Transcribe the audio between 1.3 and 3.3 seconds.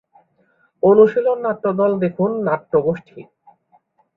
নাট্যদল দেখুন নাট্যগোষ্ঠী।